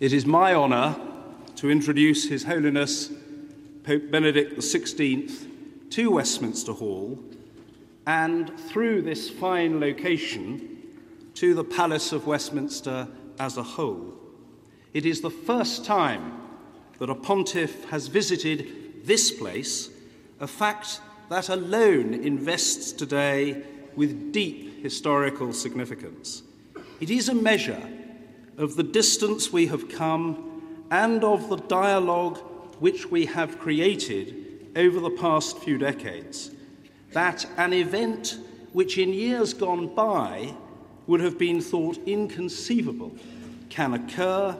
It 0.00 0.14
is 0.14 0.24
my 0.24 0.54
honour 0.54 0.98
to 1.56 1.70
introduce 1.70 2.26
His 2.26 2.44
Holiness 2.44 3.12
Pope 3.84 4.10
Benedict 4.10 4.56
XVI 4.56 5.90
to 5.90 6.12
Westminster 6.12 6.72
Hall 6.72 7.18
and 8.06 8.58
through 8.60 9.02
this 9.02 9.28
fine 9.28 9.78
location 9.78 10.78
to 11.34 11.52
the 11.52 11.64
Palace 11.64 12.12
of 12.12 12.26
Westminster 12.26 13.08
as 13.38 13.58
a 13.58 13.62
whole. 13.62 14.14
It 14.94 15.04
is 15.04 15.20
the 15.20 15.28
first 15.28 15.84
time 15.84 16.40
that 16.98 17.10
a 17.10 17.14
pontiff 17.14 17.84
has 17.90 18.06
visited 18.06 19.04
this 19.04 19.30
place, 19.30 19.90
a 20.40 20.46
fact 20.46 21.02
that 21.28 21.50
alone 21.50 22.14
invests 22.14 22.92
today 22.92 23.62
with 23.96 24.32
deep 24.32 24.82
historical 24.82 25.52
significance. 25.52 26.42
It 27.02 27.10
is 27.10 27.28
a 27.28 27.34
measure 27.34 27.86
of 28.60 28.76
the 28.76 28.82
distance 28.82 29.50
we 29.50 29.66
have 29.68 29.88
come 29.88 30.86
and 30.90 31.24
of 31.24 31.48
the 31.48 31.56
dialogue 31.56 32.36
which 32.78 33.10
we 33.10 33.24
have 33.24 33.58
created 33.58 34.70
over 34.76 35.00
the 35.00 35.10
past 35.10 35.58
few 35.58 35.78
decades. 35.78 36.50
That 37.12 37.46
an 37.56 37.72
event 37.72 38.38
which 38.72 38.98
in 38.98 39.14
years 39.14 39.54
gone 39.54 39.94
by 39.94 40.54
would 41.06 41.20
have 41.20 41.38
been 41.38 41.62
thought 41.62 41.98
inconceivable 42.06 43.12
can 43.70 43.94
occur 43.94 44.54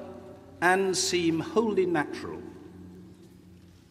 and 0.62 0.96
seem 0.96 1.40
wholly 1.40 1.84
natural. 1.84 2.42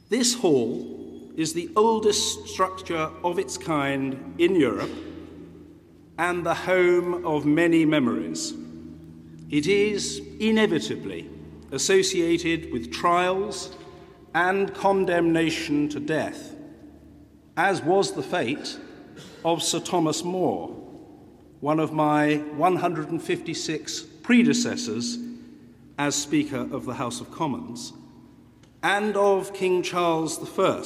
This 0.10 0.34
hall 0.34 1.32
is 1.38 1.54
the 1.54 1.70
oldest 1.76 2.48
structure 2.48 3.12
of 3.24 3.38
its 3.38 3.60
kind 3.60 4.34
in 4.40 4.56
Europe 4.56 4.92
and 6.18 6.44
the 6.44 6.56
home 6.56 7.24
of 7.26 7.46
many 7.46 7.86
memories. 7.86 8.56
It 9.50 9.66
is 9.66 10.22
inevitably 10.40 11.28
associated 11.72 12.72
with 12.72 12.92
trials 12.92 13.76
and 14.36 14.72
condemnation 14.76 15.90
to 15.90 16.00
death, 16.00 16.54
as 17.58 17.82
was 17.82 18.14
the 18.14 18.22
fate 18.22 18.78
of 19.44 19.64
Sir 19.64 19.80
Thomas 19.80 20.24
More, 20.24 20.68
one 21.62 21.80
of 21.80 21.92
my 21.92 22.36
156 22.58 24.04
predecessors 24.22 25.18
as 25.98 26.16
Speaker 26.16 26.68
of 26.72 26.86
the 26.86 26.94
House 26.94 27.20
of 27.20 27.32
Commons, 27.32 27.94
and 28.84 29.18
of 29.18 29.52
King 29.56 29.82
Charles 29.82 30.40
I, 30.60 30.84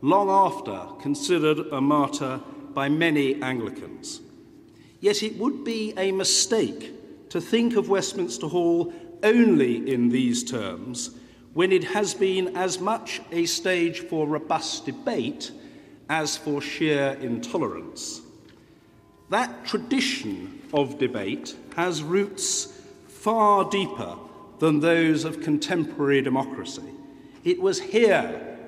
long 0.00 0.30
after 0.30 0.94
considered 1.02 1.58
a 1.70 1.82
martyr 1.82 2.40
by 2.72 2.88
many 2.88 3.40
Anglicans. 3.42 4.22
Yet 4.98 5.22
it 5.22 5.36
would 5.36 5.62
be 5.62 5.92
a 5.98 6.10
mistake 6.10 6.95
to 7.30 7.40
think 7.40 7.76
of 7.76 7.88
Westminster 7.88 8.46
Hall 8.46 8.92
only 9.22 9.92
in 9.92 10.08
these 10.08 10.44
terms 10.44 11.10
when 11.54 11.72
it 11.72 11.84
has 11.84 12.14
been 12.14 12.56
as 12.56 12.80
much 12.80 13.20
a 13.32 13.46
stage 13.46 14.00
for 14.00 14.26
robust 14.26 14.84
debate 14.84 15.52
as 16.08 16.36
for 16.36 16.60
sheer 16.60 17.16
intolerance. 17.20 18.20
That 19.30 19.64
tradition 19.64 20.60
of 20.72 20.98
debate 20.98 21.56
has 21.74 22.02
roots 22.02 22.78
far 23.08 23.68
deeper 23.70 24.16
than 24.58 24.80
those 24.80 25.24
of 25.24 25.40
contemporary 25.40 26.22
democracy. 26.22 26.82
It 27.42 27.60
was 27.60 27.80
here 27.80 28.58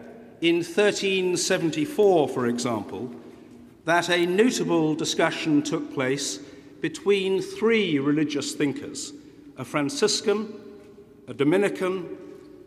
in 0.41 0.57
1374, 0.57 2.29
for 2.29 2.47
example, 2.47 3.11
that 3.85 4.09
a 4.09 4.27
notable 4.27 4.95
discussion 4.95 5.63
took 5.63 5.93
place 5.93 6.41
between 6.81 7.43
three 7.43 7.99
religious 7.99 8.53
thinkers 8.53 9.13
a 9.57 9.65
Franciscan, 9.65 10.53
a 11.27 11.35
Dominican, 11.35 12.17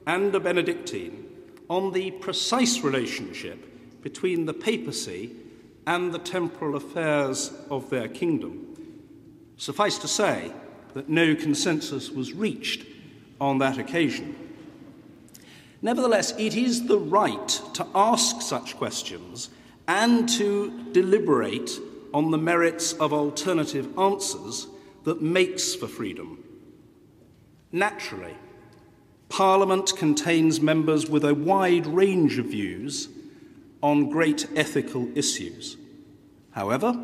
and 0.06 0.36
a 0.36 0.40
Benedictine 0.40 1.26
on 1.70 1.94
the 1.94 2.12
precise 2.12 2.82
relationship 2.82 4.02
between 4.02 4.46
the 4.46 4.54
papacy 4.54 5.32
and 5.88 6.12
the 6.14 6.20
temporal 6.20 6.76
affairs 6.76 7.54
of 7.70 7.90
their 7.90 8.10
kingdom. 8.10 8.68
Suffice 9.58 9.98
to 10.00 10.08
say 10.08 10.52
that 10.94 11.08
no 11.08 11.34
consensus 11.36 12.10
was 12.10 12.34
reached 12.34 12.86
on 13.40 13.60
that 13.60 13.78
occasion. 13.78 14.36
Nevertheless, 15.82 16.34
it 16.38 16.56
is 16.56 16.88
the 16.88 17.00
right 17.00 17.48
to 17.74 17.88
ask 17.96 18.42
such 18.42 18.76
questions 18.76 19.50
and 19.88 20.28
to 20.30 20.92
deliberate 20.92 21.72
on 22.14 22.32
the 22.32 22.38
merits 22.38 22.94
of 22.94 23.14
alternative 23.14 23.98
answers 23.98 24.68
that 25.04 25.22
makes 25.22 25.76
for 25.76 25.88
freedom. 25.88 26.44
Naturally, 27.72 28.36
Parliament 29.30 29.96
contains 29.96 30.60
members 30.60 31.10
with 31.10 31.24
a 31.24 31.34
wide 31.34 31.88
range 31.88 32.38
of 32.38 32.48
views 32.48 33.08
on 33.82 34.10
great 34.10 34.46
ethical 34.56 35.10
issues. 35.18 35.78
However, 36.52 37.00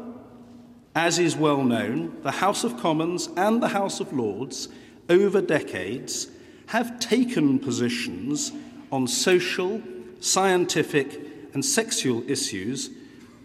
as 0.93 1.19
is 1.19 1.37
well 1.37 1.63
known, 1.63 2.17
the 2.23 2.31
House 2.31 2.63
of 2.63 2.77
Commons 2.77 3.29
and 3.37 3.63
the 3.63 3.69
House 3.69 3.99
of 3.99 4.11
Lords 4.11 4.67
over 5.09 5.41
decades 5.41 6.27
have 6.67 6.99
taken 6.99 7.59
positions 7.59 8.51
on 8.91 9.07
social, 9.07 9.81
scientific, 10.19 11.21
and 11.53 11.63
sexual 11.63 12.29
issues 12.29 12.89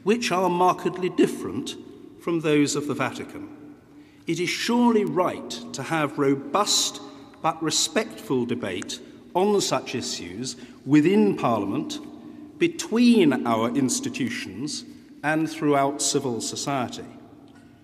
which 0.04 0.32
are 0.32 0.48
markedly 0.48 1.08
different 1.08 1.76
from 2.20 2.40
those 2.40 2.76
of 2.76 2.86
the 2.86 2.94
Vatican. 2.94 3.48
It 4.26 4.38
is 4.38 4.48
surely 4.48 5.04
right 5.04 5.50
to 5.72 5.82
have 5.82 6.18
robust 6.18 7.00
but 7.42 7.62
respectful 7.62 8.46
debate 8.46 9.00
on 9.34 9.60
such 9.60 9.94
issues 9.94 10.56
within 10.86 11.36
Parliament, 11.36 11.98
between 12.58 13.46
our 13.46 13.68
institutions, 13.70 14.84
and 15.22 15.50
throughout 15.50 16.02
civil 16.02 16.40
society. 16.40 17.06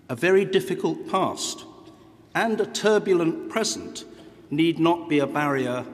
A 0.08 0.14
very 0.16 0.44
difficult 0.44 1.08
past 1.08 1.64
and 2.34 2.60
a 2.60 2.66
turbulent 2.66 3.50
present 3.50 4.04
need 4.50 4.78
not 4.78 5.08
be 5.08 5.18
a 5.18 5.26
barrier 5.26 5.84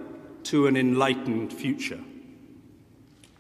to 0.45 0.67
an 0.67 0.77
enlightened 0.77 1.53
future. 1.53 2.01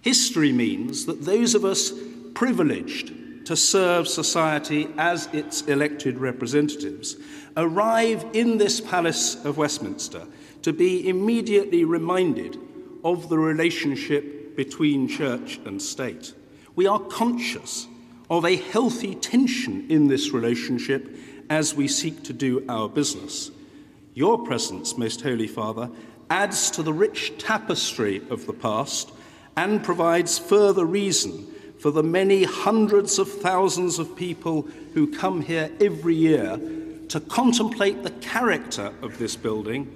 History 0.01 0.53
means 0.53 1.07
that 1.07 1.25
those 1.25 1.55
of 1.55 1.65
us 1.65 1.93
privileged 2.35 3.13
to 3.47 3.57
serve 3.57 4.09
society 4.09 4.89
as 4.97 5.29
its 5.33 5.63
elected 5.63 6.19
representatives 6.19 7.17
arrive 7.57 8.25
in 8.33 8.59
this 8.59 8.81
Palace 8.81 9.45
of 9.45 9.59
Westminster 9.59 10.27
to 10.63 10.73
be 10.73 11.09
immediately 11.09 11.85
reminded 11.85 12.59
of 13.05 13.29
the 13.29 13.39
relationship 13.39 14.57
between 14.57 15.09
church 15.09 15.61
and 15.65 15.81
state. 15.81 16.33
We 16.75 16.87
are 16.87 16.99
conscious 16.99 17.87
of 18.31 18.45
a 18.45 18.57
healthy 18.57 19.15
tension 19.15 19.87
in 19.91 20.09
this 20.09 20.31
relationship 20.31 21.15
as 21.51 21.75
we 21.75 21.87
seek 21.87 22.23
to 22.25 22.33
do 22.33 22.65
our 22.69 22.89
business. 22.89 23.51
Your 24.15 24.39
presence, 24.45 24.97
Most 24.97 25.21
Holy 25.21 25.47
Father, 25.47 25.91
adds 26.31 26.71
to 26.73 26.83
the 26.83 26.93
rich 26.93 27.35
tapestry 27.39 28.23
of 28.31 28.47
the 28.47 28.53
past 28.53 29.13
and 29.57 29.85
provides 29.85 30.39
further 30.39 30.85
reason 30.85 31.47
for 31.85 31.91
the 31.91 32.03
many 32.03 32.45
hundreds 32.45 33.19
of 33.19 33.31
thousands 33.31 33.99
of 33.99 34.17
people 34.17 34.63
who 34.95 35.07
come 35.07 35.43
here 35.43 35.71
every 35.83 36.15
year 36.15 36.59
to 37.11 37.21
contemplate 37.21 38.03
the 38.03 38.11
character 38.23 38.91
of 39.03 39.19
this 39.19 39.37
building 39.37 39.87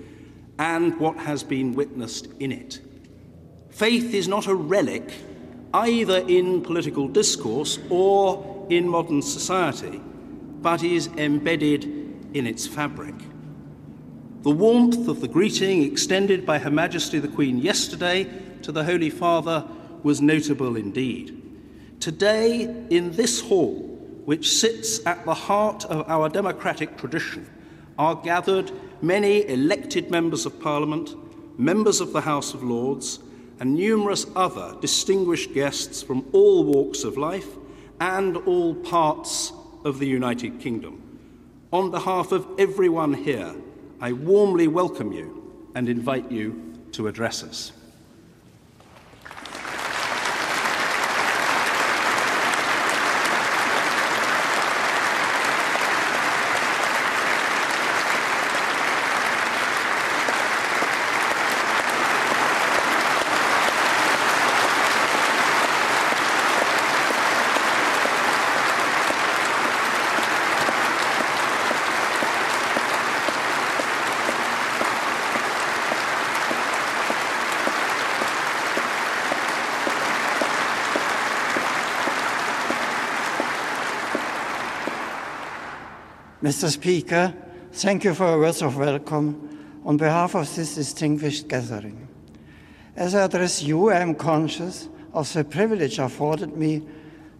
and 0.59 1.01
what 1.01 1.17
has 1.17 1.43
been 1.43 1.73
witnessed 1.75 2.29
in 2.41 2.53
it. 2.53 2.79
Faith 3.71 4.13
is 4.13 4.29
not 4.29 4.47
a 4.47 4.55
relic 4.55 5.15
either 5.73 6.19
in 6.29 6.61
political 6.61 7.09
discourse 7.09 7.79
or 7.89 8.67
in 8.69 8.87
modern 8.87 9.23
society, 9.23 9.99
but 10.61 10.83
is 10.83 11.07
embedded 11.17 11.85
in 12.35 12.47
its 12.47 12.67
fabric. 12.67 13.15
The 14.43 14.51
warmth 14.51 15.09
of 15.09 15.23
the 15.23 15.29
greeting 15.29 15.85
extended 15.85 16.45
by 16.45 16.59
Her 16.59 16.71
Majesty 16.71 17.19
the 17.19 17.29
Queen 17.29 17.57
yesterday 17.57 18.29
to 18.61 18.73
the 18.73 18.85
Holy 18.85 19.09
Father 19.09 19.67
was 20.03 20.21
notable 20.21 20.77
indeed. 20.77 21.38
Today, 22.01 22.63
in 22.91 23.11
this 23.13 23.41
hall, 23.41 23.75
which 24.25 24.51
sits 24.51 25.05
at 25.05 25.25
the 25.25 25.35
heart 25.35 25.85
of 25.87 26.09
our 26.09 26.29
democratic 26.29 26.97
tradition, 26.97 27.49
are 27.99 28.15
gathered 28.15 28.71
many 29.03 29.49
elected 29.49 30.09
members 30.09 30.47
of 30.47 30.61
Parliament, 30.61 31.15
members 31.59 32.01
of 32.01 32.13
the 32.13 32.21
House 32.21 32.55
of 32.55 32.63
Lords, 32.63 33.19
and 33.59 33.75
numerous 33.75 34.27
other 34.37 34.77
distinguished 34.81 35.53
guests 35.55 36.01
from 36.01 36.25
all 36.33 36.63
walks 36.63 37.03
of 37.03 37.17
life 37.17 37.49
and 38.01 38.37
all 38.37 38.77
parts 38.77 39.53
of 39.85 39.99
the 39.99 40.07
United 40.07 40.61
Kingdom. 40.61 41.03
On 41.73 41.91
behalf 41.91 42.31
of 42.31 42.47
everyone 42.59 43.13
here, 43.13 43.55
I 44.01 44.13
warmly 44.13 44.69
welcome 44.69 45.11
you 45.11 45.71
and 45.75 45.89
invite 45.89 46.31
you 46.31 46.75
to 46.93 47.09
address 47.09 47.43
us. 47.43 47.73
Mr. 86.43 86.71
Speaker, 86.71 87.35
thank 87.73 88.05
you 88.05 88.15
for 88.15 88.29
your 88.29 88.39
words 88.39 88.63
of 88.63 88.77
welcome 88.77 89.81
on 89.85 89.97
behalf 89.97 90.37
of 90.37 90.55
this 90.55 90.77
distinguished 90.77 91.49
gathering. 91.49 92.07
As 92.95 93.17
I 93.17 93.25
address 93.25 93.61
you, 93.61 93.91
I 93.91 93.99
am 93.99 94.15
conscious 94.15 94.89
of 95.13 95.33
the 95.33 95.43
privilege 95.43 95.99
afforded 95.99 96.57
me 96.57 96.87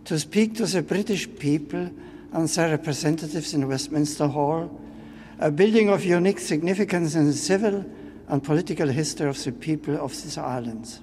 to 0.05 0.19
speak 0.19 0.57
to 0.57 0.67
the 0.67 0.83
British 0.83 1.29
people 1.39 1.93
and 2.33 2.49
their 2.49 2.71
representatives 2.71 3.55
in 3.55 3.69
Westminster 3.69 4.27
Hall, 4.27 4.69
a 5.39 5.53
building 5.53 5.91
of 5.91 6.05
unique 6.05 6.41
significance 6.41 7.15
in 7.15 7.27
the 7.27 7.33
civil 7.35 7.85
and 8.27 8.43
political 8.43 8.89
history 8.89 9.29
of 9.29 9.45
the 9.45 9.53
people 9.53 9.97
of 9.97 10.11
these 10.11 10.37
islands. 10.37 11.03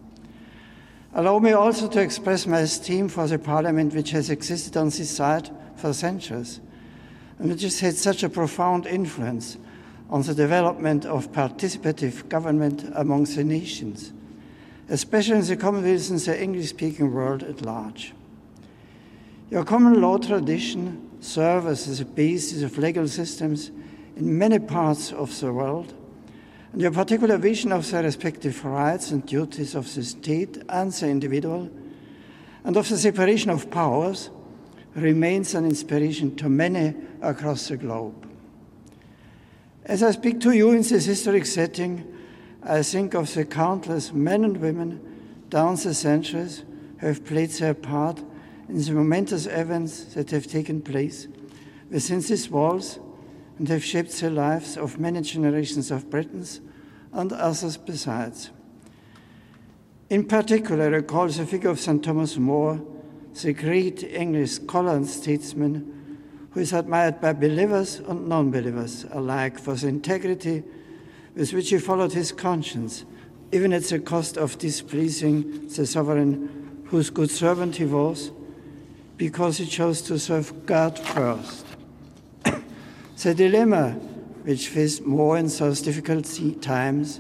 Allow 1.14 1.40
me 1.40 1.54
also 1.54 1.88
to 1.88 2.02
express 2.02 2.46
my 2.46 2.60
esteem 2.60 3.08
for 3.08 3.26
the 3.26 3.40
Parliament 3.40 3.96
which 3.96 4.12
has 4.12 4.30
existed 4.30 4.76
on 4.76 4.90
this 4.90 5.10
side 5.10 5.50
for 5.78 5.94
centuries 5.94 6.60
and 7.40 7.50
which 7.50 7.64
has 7.64 7.80
had 7.80 7.96
such 7.96 8.24
a 8.24 8.30
profound 8.30 8.86
influence 8.86 9.58
on 10.10 10.22
the 10.22 10.34
development 10.34 11.06
of 11.06 11.32
participative 11.32 12.28
government 12.30 12.90
amongst 12.96 13.36
the 13.36 13.44
nations, 13.44 14.14
especially 14.90 15.38
in 15.38 15.46
the 15.46 15.58
Commonwealth 15.58 16.10
and 16.10 16.20
the 16.20 16.42
English 16.42 16.70
speaking 16.70 17.12
world 17.12 17.44
at 17.44 17.62
large. 17.62 18.14
Your 19.50 19.64
common 19.64 20.02
law 20.02 20.18
tradition 20.18 21.10
serves 21.22 21.88
as 21.88 22.00
a 22.00 22.06
basis 22.06 22.62
of 22.64 22.78
legal 22.78 23.08
systems 23.08 23.72
in 24.16 24.38
many 24.38 24.60
parts 24.60 25.12
of 25.12 25.38
the 25.40 25.52
world, 25.52 25.94
and 26.72 26.82
your 26.82 26.92
particular 26.92 27.38
vision 27.38 27.72
of 27.72 27.90
the 27.90 28.04
respective 28.04 28.64
rights 28.64 29.12
and 29.12 29.26
duties 29.26 29.76
of 29.76 29.94
the 29.94 30.04
state 30.04 30.58
and 30.70 30.92
the 30.92 31.08
individual, 31.08 31.70
and 32.64 32.78
of 32.78 32.88
the 32.90 32.98
separation 32.98 33.50
of 33.50 33.70
powers, 33.70 34.30
remains 34.96 35.54
an 35.56 35.66
inspiration 35.66 36.36
to 36.38 36.48
many 36.48 36.96
across 37.26 37.68
the 37.68 37.78
globe. 37.78 38.28
As 39.86 40.02
I 40.02 40.12
speak 40.12 40.40
to 40.42 40.52
you 40.52 40.72
in 40.72 40.82
this 40.82 41.06
historic 41.06 41.46
setting, 41.46 42.12
I 42.64 42.82
think 42.82 43.14
of 43.14 43.34
the 43.34 43.46
countless 43.46 44.12
men 44.12 44.44
and 44.44 44.58
women 44.58 45.46
down 45.50 45.76
the 45.76 45.94
centuries 45.94 46.64
who 47.00 47.08
have 47.08 47.26
played 47.26 47.52
their 47.52 47.74
part 47.74 48.24
in 48.68 48.82
the 48.82 48.92
momentous 48.92 49.46
events 49.46 50.16
that 50.16 50.32
have 50.32 50.48
taken 50.48 50.82
place 50.82 51.28
within 51.92 52.22
these 52.22 52.50
walls 52.50 53.00
and 53.60 53.68
have 53.70 53.84
shaped 53.84 54.20
the 54.20 54.30
lives 54.30 54.78
of 54.78 55.00
many 55.00 55.22
generations 55.22 55.92
of 55.92 56.10
Britons 56.10 56.62
and 57.14 57.32
others 57.32 57.78
besides. 57.78 58.50
In 60.10 60.26
particular, 60.26 60.86
I 60.86 60.88
recall 60.88 61.28
the 61.28 61.46
figure 61.46 61.70
of 61.70 61.80
St. 61.80 62.04
Thomas 62.04 62.38
More, 62.38 62.82
the 63.42 63.54
great 63.54 64.04
English 64.04 64.52
scholar 64.52 64.96
and 64.96 65.08
statesman 65.08 66.05
who 66.56 66.62
is 66.62 66.72
admired 66.72 67.20
by 67.20 67.34
believers 67.34 68.00
and 68.08 68.30
non 68.30 68.50
believers 68.50 69.06
alike 69.12 69.60
for 69.60 69.76
the 69.76 69.90
integrity 69.90 70.64
with 71.36 71.52
which 71.52 71.70
he 71.70 71.78
followed 71.78 72.14
his 72.14 72.32
conscience, 72.32 73.04
even 73.52 73.74
at 73.74 73.84
the 73.84 74.00
cost 74.00 74.38
of 74.38 74.58
displeasing 74.58 75.68
the 75.68 75.86
sovereign 75.86 76.82
whose 76.86 77.10
good 77.10 77.30
servant 77.30 77.76
he 77.76 77.84
was, 77.84 78.32
because 79.18 79.58
he 79.58 79.66
chose 79.66 80.02
to 80.02 80.18
serve 80.18 80.66
God 80.66 80.98
first. 80.98 81.66
the 83.22 83.36
dilemma 83.36 83.92
which 84.44 84.70
faced 84.70 85.04
More 85.04 85.38
in 85.38 85.48
those 85.48 85.82
difficult 85.82 86.26
times, 86.62 87.20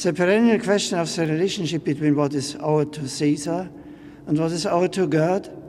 the 0.00 0.12
perennial 0.12 0.60
question 0.60 0.96
of 0.96 1.12
the 1.16 1.26
relationship 1.26 1.82
between 1.82 2.14
what 2.14 2.34
is 2.34 2.56
owed 2.60 2.92
to 2.92 3.08
Caesar 3.08 3.68
and 4.28 4.38
what 4.38 4.52
is 4.52 4.64
owed 4.64 4.92
to 4.92 5.08
God, 5.08 5.59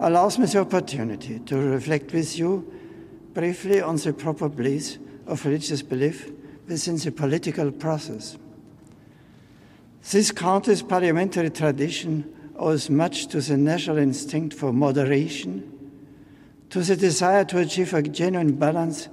allows 0.00 0.38
me 0.38 0.46
the 0.46 0.60
opportunity 0.60 1.40
to 1.40 1.56
reflect 1.56 2.12
with 2.12 2.38
you 2.38 2.72
briefly 3.34 3.80
on 3.80 3.96
the 3.96 4.12
proper 4.12 4.48
place 4.48 4.98
of 5.26 5.44
religious 5.44 5.82
belief 5.82 6.30
within 6.68 6.96
the 6.96 7.10
political 7.10 7.70
process. 7.70 8.36
This 10.10 10.30
country's 10.30 10.82
parliamentary 10.82 11.50
tradition 11.50 12.34
owes 12.56 12.88
much 12.90 13.26
to 13.28 13.40
the 13.40 13.56
natural 13.56 13.98
instinct 13.98 14.54
for 14.54 14.72
moderation, 14.72 15.72
to 16.70 16.80
the 16.82 16.96
desire 16.96 17.44
to 17.44 17.58
achieve 17.58 17.94
a 17.94 18.02
genuine 18.02 18.52
balance 18.52 19.08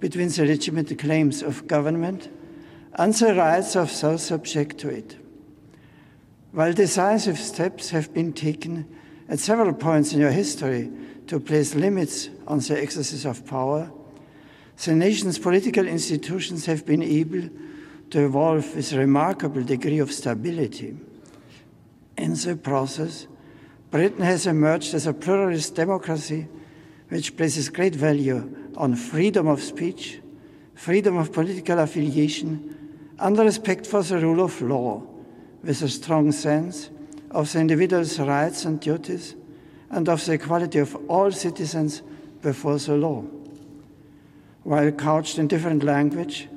between 0.00 0.28
the 0.28 0.44
legitimate 0.44 0.98
claims 0.98 1.42
of 1.42 1.66
government 1.66 2.28
and 2.94 3.14
the 3.14 3.34
rights 3.34 3.76
of 3.76 4.00
those 4.00 4.22
subject 4.22 4.78
to 4.78 4.88
it. 4.88 5.16
While 6.52 6.72
decisive 6.72 7.38
steps 7.38 7.90
have 7.90 8.14
been 8.14 8.32
taken 8.32 8.86
at 9.28 9.38
several 9.38 9.72
points 9.72 10.12
in 10.12 10.20
your 10.20 10.30
history 10.30 10.90
to 11.26 11.40
place 11.40 11.74
limits 11.74 12.28
on 12.46 12.58
the 12.60 12.80
exercise 12.80 13.24
of 13.24 13.44
power, 13.46 13.90
the 14.84 14.94
nation's 14.94 15.38
political 15.38 15.86
institutions 15.86 16.66
have 16.66 16.86
been 16.86 17.02
able 17.02 17.48
to 18.10 18.24
evolve 18.24 18.76
with 18.76 18.92
a 18.92 18.98
remarkable 18.98 19.62
degree 19.62 19.98
of 19.98 20.12
stability. 20.12 20.96
In 22.16 22.34
the 22.34 22.56
process, 22.56 23.26
Britain 23.90 24.22
has 24.22 24.46
emerged 24.46 24.94
as 24.94 25.06
a 25.06 25.12
pluralist 25.12 25.74
democracy 25.74 26.46
which 27.08 27.36
places 27.36 27.68
great 27.68 27.94
value 27.94 28.72
on 28.76 28.94
freedom 28.94 29.46
of 29.46 29.62
speech, 29.62 30.20
freedom 30.74 31.16
of 31.16 31.32
political 31.32 31.78
affiliation, 31.78 32.76
and 33.18 33.38
respect 33.38 33.86
for 33.86 34.02
the 34.02 34.18
rule 34.18 34.44
of 34.44 34.60
law, 34.60 35.02
with 35.62 35.82
a 35.82 35.88
strong 35.88 36.32
sense 36.32 36.90
of 37.30 37.52
the 37.52 37.60
individual's 37.60 38.18
rights 38.18 38.64
and 38.64 38.80
duties 38.80 39.34
and 39.90 40.08
of 40.08 40.24
the 40.24 40.32
equality 40.32 40.78
of 40.78 40.96
all 41.08 41.30
citizens 41.30 42.02
before 42.42 42.78
the 42.78 42.96
law. 42.96 43.22
While 44.62 44.90
couched 44.92 45.38
in 45.38 45.48
different 45.48 45.84
language, 45.84 46.48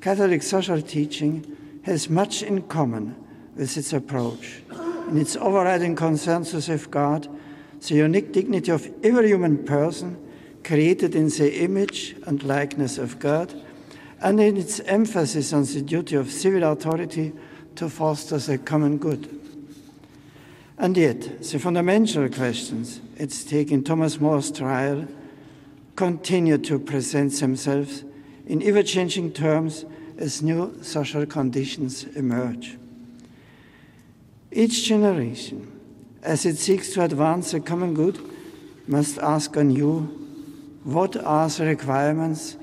Catholic 0.00 0.42
social 0.42 0.80
teaching 0.80 1.56
has 1.82 2.08
much 2.08 2.42
in 2.42 2.62
common 2.62 3.16
with 3.56 3.76
its 3.76 3.92
approach 3.92 4.62
in 5.08 5.18
its 5.18 5.36
overriding 5.36 5.94
concern 5.94 6.44
to 6.44 6.60
safeguard 6.60 7.28
the 7.86 7.94
unique 7.94 8.32
dignity 8.32 8.72
of 8.72 8.88
every 9.04 9.28
human 9.28 9.64
person 9.64 10.16
created 10.64 11.14
in 11.14 11.28
the 11.28 11.62
image 11.62 12.16
and 12.26 12.42
likeness 12.42 12.98
of 12.98 13.20
God, 13.20 13.54
and 14.20 14.40
in 14.40 14.56
its 14.56 14.80
emphasis 14.80 15.52
on 15.52 15.62
the 15.62 15.82
duty 15.82 16.16
of 16.16 16.32
civil 16.32 16.64
authority 16.64 17.32
to 17.76 17.88
foster 17.88 18.38
the 18.38 18.58
common 18.58 18.98
good. 18.98 19.35
And 20.78 20.96
yet, 20.96 21.42
the 21.42 21.58
fundamental 21.58 22.28
questions 22.28 23.00
at 23.18 23.32
stake 23.32 23.70
in 23.70 23.82
Thomas 23.82 24.20
More's 24.20 24.50
trial 24.50 25.08
continue 25.94 26.58
to 26.58 26.78
present 26.78 27.32
themselves 27.32 28.04
in 28.46 28.62
ever 28.62 28.82
changing 28.82 29.32
terms 29.32 29.86
as 30.18 30.42
new 30.42 30.76
social 30.82 31.24
conditions 31.24 32.04
emerge. 32.14 32.76
Each 34.52 34.84
generation, 34.84 35.80
as 36.22 36.44
it 36.44 36.56
seeks 36.56 36.92
to 36.92 37.04
advance 37.04 37.52
the 37.52 37.60
common 37.60 37.94
good, 37.94 38.18
must 38.86 39.18
ask 39.18 39.56
anew 39.56 40.02
what 40.84 41.16
are 41.16 41.48
the 41.48 41.66
requirements 41.66 42.56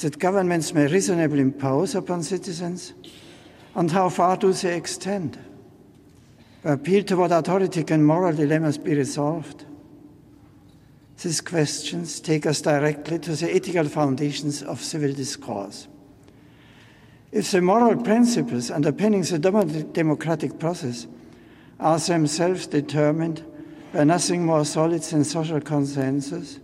that 0.00 0.18
governments 0.18 0.72
may 0.72 0.86
reasonably 0.86 1.40
impose 1.40 1.94
upon 1.94 2.22
citizens, 2.22 2.94
and 3.74 3.90
how 3.90 4.08
far 4.08 4.36
do 4.36 4.52
they 4.52 4.76
extend? 4.76 5.38
Uh, 6.66 6.72
appeal 6.72 7.04
to 7.04 7.16
what 7.16 7.30
authority 7.30 7.84
can 7.84 8.02
moral 8.02 8.34
dilemmas 8.34 8.76
be 8.76 8.94
resolved? 8.94 9.64
These 11.22 11.40
questions 11.40 12.18
take 12.18 12.44
us 12.44 12.60
directly 12.60 13.20
to 13.20 13.36
the 13.36 13.54
ethical 13.54 13.88
foundations 13.88 14.62
of 14.62 14.80
civil 14.80 15.12
discourse. 15.12 15.86
If 17.30 17.52
the 17.52 17.60
moral 17.62 18.02
principles 18.02 18.70
underpinning 18.70 19.22
the 19.22 19.38
democratic 19.92 20.58
process 20.58 21.06
are 21.78 21.98
themselves 21.98 22.66
determined 22.66 23.44
by 23.92 24.04
nothing 24.04 24.44
more 24.44 24.64
solid 24.64 25.02
than 25.02 25.22
social 25.24 25.60
consensus, 25.60 26.58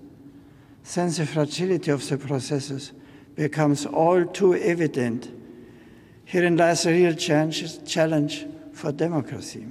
then 0.95 1.11
the 1.11 1.27
fragility 1.27 1.93
of 1.93 2.09
the 2.09 2.19
processes 2.19 2.93
becomes 3.37 3.87
all 3.87 4.25
too 4.25 4.55
evident. 4.55 5.31
Herein 6.25 6.57
lies 6.57 6.87
a 6.87 6.91
real 6.91 7.15
challenge 7.15 8.47
for 8.73 8.91
democracy. 8.91 9.67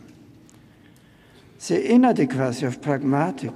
The 1.68 1.94
inadequacy 1.94 2.66
of 2.66 2.82
pragmatic, 2.82 3.52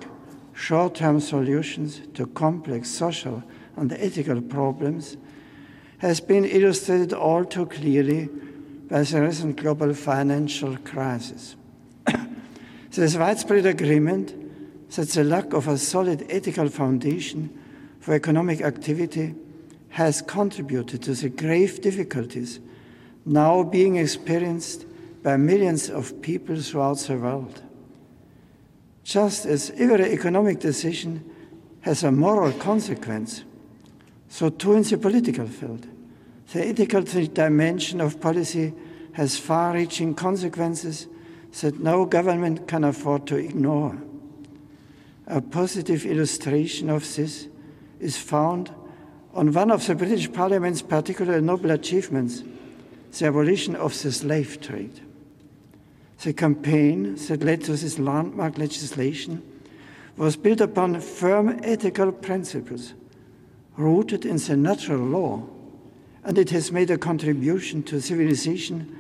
short 0.54 0.94
term 0.94 1.20
solutions 1.20 2.02
to 2.14 2.28
complex 2.28 2.88
social 2.88 3.42
and 3.76 3.92
ethical 3.94 4.42
problems 4.42 5.18
has 5.98 6.20
been 6.20 6.46
illustrated 6.46 7.14
all 7.14 7.44
too 7.44 7.66
clearly 7.66 8.30
by 8.90 9.02
the 9.02 9.22
recent 9.22 9.56
global 9.56 9.96
financial 9.96 10.78
crisis. 10.78 11.56
there 12.06 13.06
is 13.06 13.18
widespread 13.18 13.66
agreement 13.66 14.36
that 14.92 15.10
the 15.10 15.24
lack 15.24 15.54
of 15.54 15.68
a 15.68 15.76
solid 15.76 16.28
ethical 16.30 16.70
foundation 16.70 17.50
for 18.00 18.14
economic 18.14 18.62
activity 18.62 19.34
has 19.90 20.22
contributed 20.22 21.02
to 21.02 21.16
the 21.16 21.30
grave 21.30 21.82
difficulties 21.82 22.60
now 23.26 23.64
being 23.64 23.96
experienced 23.96 24.86
by 25.24 25.38
millions 25.38 25.90
of 25.90 26.22
people 26.22 26.62
throughout 26.62 27.00
the 27.00 27.18
world. 27.18 27.65
Just 29.06 29.46
as 29.46 29.72
every 29.78 30.12
economic 30.12 30.60
decision 30.60 31.24
has 31.82 32.04
a 32.04 32.12
moral 32.12 32.52
consequence, 32.52 33.46
So 34.28 34.50
too 34.50 34.74
in 34.74 34.84
the 34.84 34.98
political 34.98 35.48
field. 35.48 35.88
The 36.52 36.68
ethical 36.68 37.02
dimension 37.02 38.02
of 38.02 38.20
policy 38.20 38.74
has 39.14 39.38
far-reaching 39.38 40.16
consequences 40.16 41.08
that 41.62 41.80
no 41.80 42.06
government 42.06 42.68
can 42.68 42.84
afford 42.84 43.28
to 43.28 43.38
ignore. 43.38 43.98
A 45.28 45.40
positive 45.40 46.06
illustration 46.06 46.90
of 46.90 47.16
this 47.16 47.48
is 48.02 48.18
found 48.18 48.72
on 49.34 49.54
one 49.54 49.72
of 49.72 49.88
the 49.88 49.96
British 49.96 50.32
Parliament's 50.32 50.82
particular 50.82 51.40
noble 51.40 51.72
achievements, 51.72 52.44
the 53.18 53.28
abolition 53.28 53.76
of 53.76 53.94
the 54.02 54.12
slave 54.12 54.60
trade. 54.60 55.00
The 56.22 56.34
campaign 56.34 57.16
that 57.28 57.44
led 57.44 57.64
to 57.66 57.74
this 57.74 58.00
landmark 58.00 58.58
legislation 58.58 59.44
was 60.18 60.36
built 60.36 60.62
upon 60.62 61.00
firm 61.02 61.60
ethical 61.64 62.12
principles 62.12 62.94
rooted 63.78 64.26
in 64.26 64.38
the 64.38 64.56
natural 64.56 65.00
law, 65.00 65.44
and 66.24 66.38
it 66.38 66.50
has 66.52 66.72
made 66.72 66.90
a 66.90 66.98
contribution 66.98 67.84
to 67.84 68.02
civilization 68.02 68.96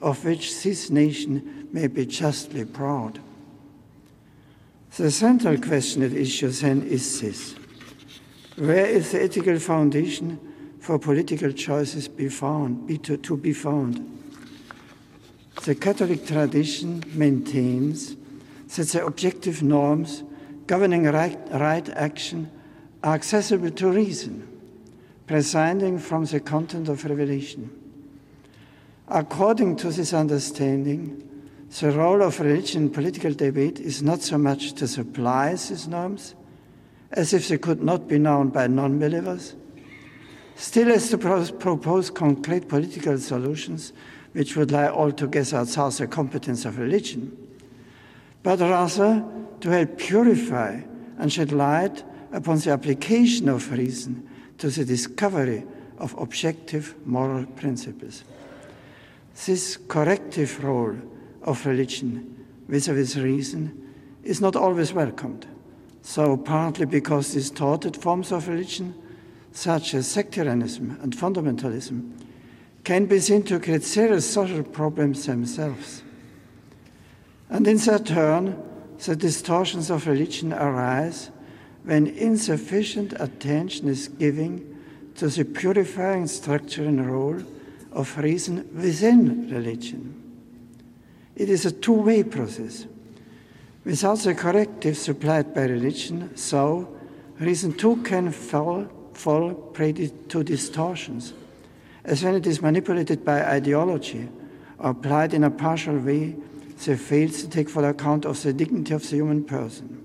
of 0.00 0.24
which 0.24 0.62
this 0.62 0.90
nation 0.90 1.68
may 1.72 1.86
be 1.86 2.06
justly 2.06 2.64
proud. 2.64 3.20
The 4.96 5.10
central 5.10 5.58
question 5.58 6.02
at 6.02 6.12
issue 6.12 6.48
then 6.48 6.82
is 6.82 7.20
this 7.20 7.54
Where 8.56 8.86
is 8.86 9.12
the 9.12 9.22
ethical 9.22 9.58
foundation 9.58 10.38
for 10.80 10.98
political 10.98 11.52
choices 11.52 12.08
be 12.08 12.28
found, 12.28 12.86
be 12.86 12.98
to, 12.98 13.16
to 13.16 13.36
be 13.36 13.52
found? 13.52 14.19
The 15.64 15.74
Catholic 15.74 16.26
tradition 16.26 17.02
maintains 17.12 18.16
that 18.76 18.88
the 18.88 19.04
objective 19.04 19.62
norms 19.62 20.22
governing 20.66 21.04
right, 21.04 21.38
right 21.52 21.88
action 21.90 22.50
are 23.02 23.14
accessible 23.14 23.70
to 23.70 23.90
reason, 23.90 24.46
presiding 25.26 25.98
from 25.98 26.24
the 26.24 26.40
content 26.40 26.88
of 26.88 27.04
revelation. 27.04 27.70
According 29.08 29.76
to 29.76 29.90
this 29.90 30.14
understanding, 30.14 31.28
the 31.80 31.90
role 31.90 32.22
of 32.22 32.40
religion 32.40 32.84
in 32.84 32.90
political 32.90 33.32
debate 33.32 33.80
is 33.80 34.02
not 34.02 34.22
so 34.22 34.38
much 34.38 34.72
to 34.74 34.88
supply 34.88 35.50
these 35.50 35.88
norms 35.88 36.34
as 37.12 37.32
if 37.32 37.48
they 37.48 37.58
could 37.58 37.82
not 37.82 38.06
be 38.08 38.18
known 38.18 38.48
by 38.48 38.66
non 38.66 38.98
believers, 38.98 39.56
still 40.54 40.90
as 40.90 41.10
to 41.10 41.18
propose 41.18 42.10
concrete 42.10 42.68
political 42.68 43.18
solutions 43.18 43.92
which 44.32 44.56
would 44.56 44.70
lie 44.70 44.88
altogether 44.88 45.58
outside 45.58 45.92
the 45.92 46.06
competence 46.06 46.64
of 46.64 46.78
religion, 46.78 47.36
but 48.42 48.60
rather 48.60 49.24
to 49.60 49.70
help 49.70 49.98
purify 49.98 50.80
and 51.18 51.32
shed 51.32 51.52
light 51.52 52.04
upon 52.32 52.58
the 52.58 52.70
application 52.70 53.48
of 53.48 53.70
reason 53.72 54.28
to 54.58 54.70
the 54.70 54.84
discovery 54.84 55.64
of 55.98 56.14
objective 56.18 56.94
moral 57.06 57.44
principles. 57.44 58.24
This 59.46 59.76
corrective 59.88 60.62
role 60.62 60.96
of 61.42 61.66
religion 61.66 62.46
vis-a-vis 62.68 63.16
reason 63.16 63.94
is 64.22 64.40
not 64.40 64.56
always 64.56 64.92
welcomed. 64.92 65.46
So 66.02 66.36
partly 66.36 66.86
because 66.86 67.34
distorted 67.34 67.96
forms 67.96 68.32
of 68.32 68.48
religion, 68.48 68.94
such 69.52 69.94
as 69.94 70.06
sectarianism 70.06 70.98
and 71.02 71.16
fundamentalism, 71.16 72.12
can 72.84 73.06
be 73.06 73.20
seen 73.20 73.42
to 73.44 73.60
create 73.60 73.82
serious 73.82 74.30
social 74.30 74.62
problems 74.62 75.26
themselves. 75.26 76.02
And 77.48 77.66
in 77.66 77.76
their 77.78 77.98
turn, 77.98 78.62
the 79.04 79.16
distortions 79.16 79.90
of 79.90 80.06
religion 80.06 80.52
arise 80.52 81.30
when 81.84 82.06
insufficient 82.06 83.14
attention 83.18 83.88
is 83.88 84.08
given 84.08 84.78
to 85.16 85.28
the 85.28 85.44
purifying 85.44 86.26
structure 86.26 86.84
and 86.84 87.10
role 87.10 87.42
of 87.92 88.16
reason 88.18 88.68
within 88.74 89.50
religion. 89.50 90.16
It 91.34 91.48
is 91.48 91.66
a 91.66 91.72
two 91.72 91.94
way 91.94 92.22
process. 92.22 92.86
Without 93.84 94.18
the 94.18 94.34
corrective 94.34 94.96
supplied 94.96 95.54
by 95.54 95.62
religion, 95.62 96.36
so 96.36 96.96
reason 97.38 97.72
too 97.72 97.96
can 98.02 98.30
fall, 98.30 98.86
fall 99.14 99.54
prey 99.54 99.92
to 99.92 100.44
distortions, 100.44 101.32
as 102.04 102.22
when 102.22 102.34
it 102.34 102.46
is 102.46 102.62
manipulated 102.62 103.24
by 103.24 103.42
ideology 103.42 104.28
or 104.78 104.90
applied 104.90 105.34
in 105.34 105.44
a 105.44 105.50
partial 105.50 105.98
way 105.98 106.36
that 106.84 106.96
fails 106.96 107.42
to 107.42 107.48
take 107.48 107.68
full 107.68 107.84
account 107.84 108.24
of 108.24 108.42
the 108.42 108.52
dignity 108.52 108.94
of 108.94 109.02
the 109.02 109.16
human 109.16 109.44
person. 109.44 110.02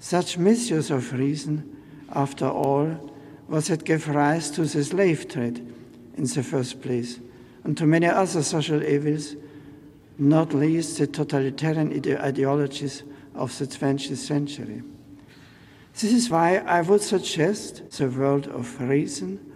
Such 0.00 0.38
misuse 0.38 0.90
of 0.90 1.12
reason, 1.12 1.76
after 2.10 2.48
all, 2.48 3.12
was 3.48 3.70
what 3.70 3.84
gave 3.84 4.08
rise 4.08 4.50
to 4.52 4.62
the 4.64 4.84
slave 4.84 5.28
trade 5.28 5.58
in 6.16 6.24
the 6.24 6.42
first 6.42 6.82
place, 6.82 7.20
and 7.64 7.76
to 7.76 7.86
many 7.86 8.06
other 8.06 8.42
social 8.42 8.82
evils, 8.82 9.36
not 10.18 10.52
least 10.52 10.98
the 10.98 11.06
totalitarian 11.06 11.92
ideologies 12.18 13.04
of 13.34 13.56
the 13.58 13.66
20th 13.66 14.16
century. 14.16 14.82
This 15.94 16.12
is 16.12 16.30
why 16.30 16.58
I 16.58 16.80
would 16.82 17.02
suggest 17.02 17.90
the 17.92 18.08
world 18.08 18.46
of 18.48 18.80
reason 18.80 19.47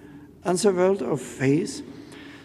and 0.45 0.59
the 0.59 0.73
world 0.73 1.03
of 1.03 1.21
faith, 1.21 1.83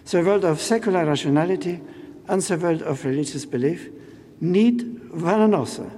the 0.05 0.21
world 0.21 0.45
of 0.45 0.61
secular 0.61 1.05
rationality 1.05 1.81
and 2.27 2.41
the 2.41 2.57
world 2.57 2.81
of 2.81 3.05
religious 3.05 3.45
belief 3.45 3.89
need 4.39 5.11
one 5.11 5.41
another 5.41 5.91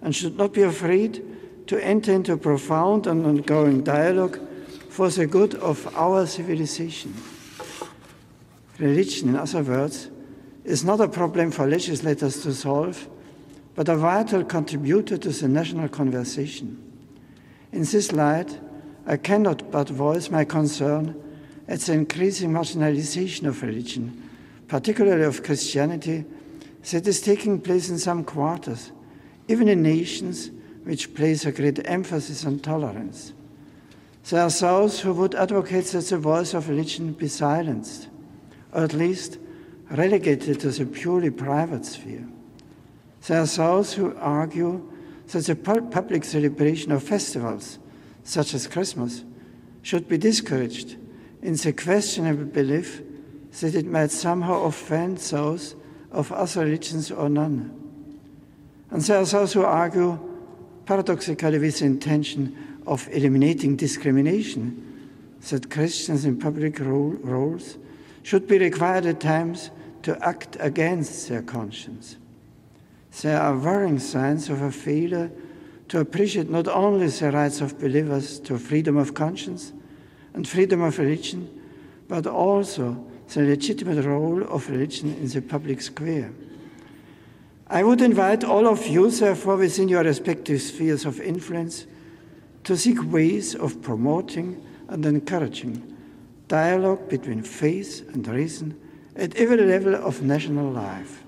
and 0.00 0.14
should 0.14 0.36
not 0.36 0.52
be 0.52 0.62
afraid 0.62 1.22
to 1.66 1.84
enter 1.84 2.12
into 2.12 2.36
profound 2.36 3.06
and 3.06 3.24
ongoing 3.24 3.82
dialogue 3.82 4.38
for 4.88 5.08
the 5.08 5.26
good 5.26 5.54
of 5.56 5.86
our 5.96 6.26
civilization. 6.26 7.14
Religion, 8.78 9.30
in 9.30 9.36
other 9.36 9.62
words, 9.62 10.10
is 10.64 10.84
not 10.84 11.00
a 11.00 11.08
problem 11.08 11.50
for 11.50 11.66
legislators 11.66 12.42
to 12.42 12.52
solve, 12.52 13.08
but 13.74 13.88
a 13.88 13.96
vital 13.96 14.44
contributor 14.44 15.16
to 15.16 15.30
the 15.30 15.48
national 15.48 15.88
conversation. 15.88 16.78
In 17.72 17.82
this 17.84 18.12
light, 18.12 18.58
I 19.06 19.16
cannot 19.16 19.70
but 19.70 19.88
voice 19.88 20.30
my 20.30 20.44
concern 20.44 21.20
at 21.68 21.80
the 21.80 21.92
increasing 21.92 22.50
marginalization 22.50 23.46
of 23.46 23.62
religion, 23.62 24.30
particularly 24.68 25.24
of 25.24 25.42
Christianity, 25.42 26.24
that 26.90 27.06
is 27.06 27.20
taking 27.20 27.60
place 27.60 27.88
in 27.88 27.98
some 27.98 28.24
quarters, 28.24 28.92
even 29.48 29.68
in 29.68 29.82
nations 29.82 30.50
which 30.84 31.14
place 31.14 31.44
a 31.44 31.52
great 31.52 31.80
emphasis 31.88 32.44
on 32.44 32.58
tolerance. 32.58 33.32
There 34.28 34.42
are 34.42 34.50
those 34.50 35.00
who 35.00 35.12
would 35.14 35.34
advocate 35.34 35.86
that 35.86 36.06
the 36.06 36.18
voice 36.18 36.54
of 36.54 36.68
religion 36.68 37.12
be 37.12 37.28
silenced, 37.28 38.08
or 38.72 38.84
at 38.84 38.92
least 38.92 39.38
relegated 39.90 40.60
to 40.60 40.70
the 40.70 40.86
purely 40.86 41.30
private 41.30 41.84
sphere. 41.84 42.26
There 43.26 43.40
are 43.40 43.46
those 43.46 43.92
who 43.92 44.16
argue 44.16 44.90
that 45.28 45.46
the 45.46 45.56
public 45.56 46.24
celebration 46.24 46.92
of 46.92 47.02
festivals, 47.02 47.78
such 48.24 48.54
as 48.54 48.66
Christmas, 48.66 49.24
should 49.82 50.08
be 50.08 50.18
discouraged 50.18 50.96
in 51.42 51.54
the 51.54 51.72
questionable 51.72 52.44
belief 52.44 53.02
that 53.60 53.74
it 53.74 53.86
might 53.86 54.10
somehow 54.10 54.62
offend 54.62 55.18
those 55.18 55.74
of 56.10 56.32
other 56.32 56.64
religions 56.64 57.10
or 57.10 57.28
none. 57.28 57.78
And 58.90 59.02
there 59.02 59.18
are 59.18 59.24
those 59.24 59.52
who 59.52 59.64
argue, 59.64 60.18
paradoxically 60.86 61.58
with 61.58 61.80
the 61.80 61.86
intention 61.86 62.80
of 62.86 63.08
eliminating 63.10 63.76
discrimination, 63.76 64.88
that 65.50 65.70
Christians 65.70 66.24
in 66.24 66.38
public 66.38 66.78
roles 66.78 67.78
should 68.22 68.46
be 68.46 68.58
required 68.58 69.06
at 69.06 69.20
times 69.20 69.70
to 70.02 70.16
act 70.24 70.56
against 70.60 71.28
their 71.28 71.42
conscience. 71.42 72.16
There 73.20 73.40
are 73.40 73.56
worrying 73.56 73.98
signs 73.98 74.48
of 74.48 74.62
a 74.62 74.70
failure 74.70 75.30
to 75.88 76.00
appreciate 76.00 76.48
not 76.48 76.68
only 76.68 77.08
the 77.08 77.30
rights 77.30 77.60
of 77.60 77.78
believers 77.78 78.38
to 78.40 78.58
freedom 78.58 78.96
of 78.96 79.14
conscience 79.14 79.72
and 80.34 80.46
freedom 80.46 80.82
of 80.82 80.98
religion, 80.98 81.48
but 82.08 82.26
also 82.26 83.04
the 83.32 83.42
legitimate 83.42 84.04
role 84.04 84.42
of 84.44 84.68
religion 84.68 85.14
in 85.14 85.28
the 85.28 85.40
public 85.40 85.80
square. 85.80 86.32
I 87.68 87.82
would 87.82 88.02
invite 88.02 88.44
all 88.44 88.66
of 88.66 88.86
you, 88.86 89.10
therefore, 89.10 89.56
within 89.56 89.88
your 89.88 90.04
respective 90.04 90.60
spheres 90.60 91.06
of 91.06 91.20
influence, 91.20 91.86
to 92.64 92.76
seek 92.76 93.02
ways 93.10 93.54
of 93.54 93.80
promoting 93.82 94.62
and 94.88 95.04
encouraging 95.06 95.96
dialogue 96.48 97.08
between 97.08 97.42
faith 97.42 98.06
and 98.12 98.28
reason 98.28 98.78
at 99.16 99.34
every 99.36 99.56
level 99.56 99.94
of 99.94 100.22
national 100.22 100.70
life. 100.70 101.22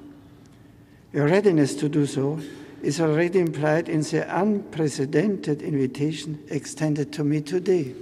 Your 1.13 1.27
readiness 1.27 1.75
to 1.77 1.89
do 1.89 2.07
so 2.07 2.41
is 2.83 3.01
already 3.01 3.39
implied 3.39 3.89
in 3.89 4.01
the 4.01 4.27
unprecedented 4.29 5.63
invitation 5.63 6.45
extended 6.51 7.13
to 7.15 7.25
me 7.25 7.41
today. 7.41 7.95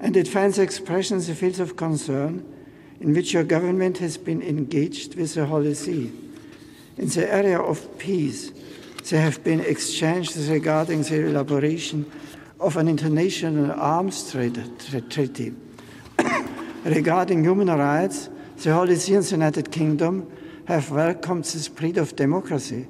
And 0.00 0.16
it 0.16 0.28
finds 0.28 0.58
expression 0.58 1.18
in 1.18 1.24
the 1.24 1.34
fields 1.34 1.60
of 1.60 1.76
concern 1.76 2.44
in 3.00 3.14
which 3.14 3.32
your 3.32 3.44
government 3.44 3.98
has 3.98 4.16
been 4.16 4.42
engaged 4.42 5.14
with 5.14 5.34
the 5.34 5.46
Holy 5.46 5.74
See. 5.74 6.12
In 6.96 7.08
the 7.08 7.32
area 7.32 7.60
of 7.60 7.98
peace, 7.98 8.52
there 9.10 9.20
have 9.20 9.42
been 9.44 9.60
exchanges 9.60 10.48
regarding 10.48 11.02
the 11.02 11.26
elaboration 11.26 12.10
of 12.60 12.76
an 12.76 12.88
international 12.88 13.72
arms 13.72 14.30
trade, 14.30 14.58
treaty. 15.10 15.52
Regarding 16.84 17.42
human 17.42 17.68
rights, 17.68 18.30
the 18.62 18.72
Holy 18.72 18.96
See 18.96 19.14
and 19.14 19.24
the 19.24 19.30
United 19.32 19.70
Kingdom 19.70 20.30
have 20.66 20.90
welcomed 20.90 21.44
the 21.44 21.58
spread 21.58 21.98
of 21.98 22.16
democracy, 22.16 22.86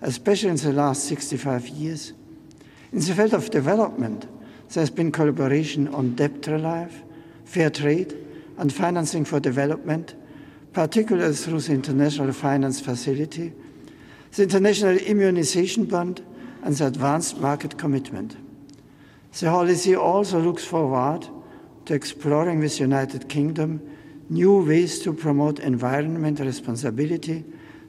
especially 0.00 0.50
in 0.50 0.56
the 0.56 0.72
last 0.72 1.04
65 1.04 1.68
years. 1.68 2.12
In 2.92 2.98
the 2.98 3.14
field 3.14 3.34
of 3.34 3.50
development, 3.50 4.26
there 4.72 4.80
has 4.80 4.90
been 4.90 5.12
collaboration 5.12 5.88
on 5.88 6.14
debt 6.14 6.46
relief, 6.46 7.02
fair 7.44 7.68
trade, 7.68 8.16
and 8.56 8.72
financing 8.72 9.24
for 9.24 9.38
development, 9.38 10.14
particularly 10.72 11.34
through 11.34 11.60
the 11.60 11.72
International 11.72 12.32
Finance 12.32 12.80
Facility, 12.80 13.52
the 14.32 14.42
International 14.44 14.96
Immunization 14.96 15.84
Bond, 15.84 16.24
and 16.62 16.74
the 16.74 16.86
Advanced 16.86 17.38
Market 17.38 17.76
Commitment. 17.76 18.36
The 19.38 19.50
Holy 19.50 19.74
See 19.74 19.94
also 19.94 20.40
looks 20.40 20.64
forward 20.64 21.28
to 21.84 21.94
exploring 21.94 22.60
with 22.60 22.76
the 22.76 22.84
United 22.84 23.28
Kingdom 23.28 23.80
new 24.30 24.64
ways 24.64 25.00
to 25.00 25.12
promote 25.12 25.58
environmental 25.58 26.46
responsibility 26.46 27.44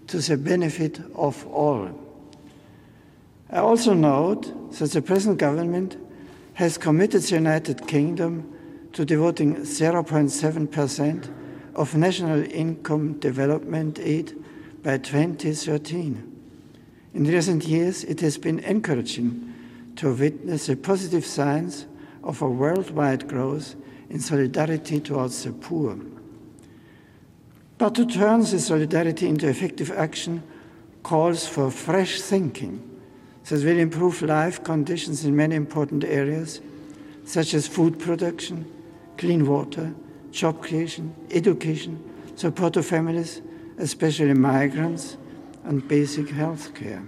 to 0.07 0.17
the 0.17 0.35
benefit 0.35 0.99
of 1.15 1.47
all. 1.47 1.89
I 3.49 3.59
also 3.59 3.93
note 3.93 4.71
that 4.79 4.91
the 4.91 5.01
present 5.01 5.37
government 5.37 5.95
has 6.55 6.77
committed 6.77 7.21
the 7.21 7.35
United 7.35 7.87
Kingdom 7.87 8.53
to 8.93 9.03
devoting 9.03 9.55
0.7% 9.57 11.33
of 11.75 11.95
national 11.95 12.43
income 12.51 13.13
development 13.19 13.99
aid 13.99 14.33
by 14.83 14.97
2013. 14.97 16.29
In 17.15 17.23
recent 17.25 17.65
years, 17.65 18.03
it 18.03 18.21
has 18.21 18.37
been 18.37 18.59
encouraging 18.59 19.53
to 19.95 20.13
witness 20.13 20.67
the 20.67 20.75
positive 20.75 21.25
signs 21.25 21.85
of 22.23 22.41
a 22.41 22.49
worldwide 22.49 23.27
growth 23.27 23.75
in 24.09 24.19
solidarity 24.19 24.99
towards 24.99 25.43
the 25.43 25.51
poor. 25.51 25.97
But 27.77 27.95
to 27.95 28.05
turn 28.05 28.41
this 28.41 28.67
solidarity 28.67 29.27
into 29.27 29.47
effective 29.47 29.91
action 29.91 30.43
calls 31.01 31.47
for 31.47 31.71
fresh 31.71 32.21
thinking 32.21 32.92
that 33.45 33.63
will 33.63 33.79
improve 33.79 34.21
life 34.21 34.63
conditions 34.63 35.25
in 35.25 35.35
many 35.35 35.55
important 35.55 36.03
areas, 36.03 36.61
such 37.25 37.53
as 37.53 37.67
food 37.67 37.99
production, 37.99 38.65
clean 39.17 39.47
water, 39.47 39.93
job 40.31 40.61
creation, 40.61 41.13
education, 41.31 42.01
support 42.35 42.77
of 42.77 42.85
families, 42.85 43.41
especially 43.77 44.33
migrants, 44.33 45.17
and 45.63 45.87
basic 45.87 46.29
health 46.29 46.73
care. 46.73 47.03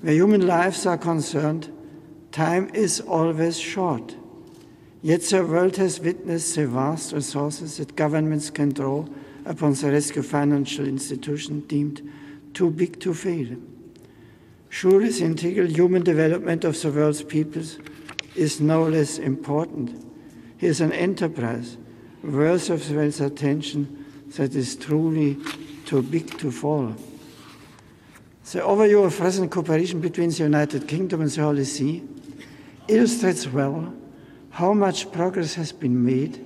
Where 0.00 0.14
human 0.14 0.46
lives 0.46 0.86
are 0.86 0.98
concerned, 0.98 1.72
time 2.32 2.70
is 2.74 3.00
always 3.00 3.58
short. 3.58 4.16
Yet 5.02 5.22
the 5.22 5.44
world 5.44 5.76
has 5.76 6.00
witnessed 6.00 6.56
the 6.56 6.66
vast 6.66 7.12
resources 7.12 7.76
that 7.76 7.96
governments 7.96 8.50
can 8.50 8.70
draw 8.70 9.06
upon 9.44 9.74
the 9.74 9.90
rescue 9.92 10.22
financial 10.22 10.86
institution 10.86 11.60
deemed 11.60 12.02
too 12.54 12.70
big 12.70 12.98
to 13.00 13.14
fail. 13.14 13.56
Surely 14.70 15.08
the 15.08 15.24
integral 15.24 15.66
human 15.66 16.02
development 16.02 16.64
of 16.64 16.80
the 16.80 16.90
world's 16.90 17.22
peoples 17.22 17.78
is 18.34 18.60
no 18.60 18.84
less 18.84 19.18
important. 19.18 20.04
He 20.58 20.66
is 20.66 20.80
an 20.80 20.92
enterprise 20.92 21.76
worth 22.22 22.70
of 22.70 22.90
world's 22.90 23.20
attention 23.20 24.04
that 24.36 24.54
is 24.54 24.76
truly 24.76 25.38
too 25.86 26.02
big 26.02 26.38
to 26.38 26.50
fall. 26.50 26.94
The 28.52 28.60
overview 28.60 29.04
of 29.04 29.16
present 29.16 29.50
cooperation 29.50 30.00
between 30.00 30.30
the 30.30 30.44
United 30.44 30.88
Kingdom 30.88 31.20
and 31.20 31.30
the 31.30 31.42
Holy 31.42 31.64
See 31.64 32.02
illustrates 32.88 33.46
well 33.46 33.94
how 34.50 34.72
much 34.72 35.10
progress 35.12 35.54
has 35.54 35.72
been 35.72 36.04
made 36.04 36.36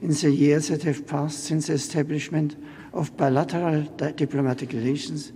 in 0.00 0.10
the 0.10 0.30
years 0.30 0.68
that 0.68 0.82
have 0.82 1.06
passed 1.06 1.44
since 1.44 1.66
the 1.66 1.72
establishment 1.74 2.56
of 2.92 3.16
bilateral 3.16 3.82
diplomatic 3.82 4.72
relations 4.72 5.32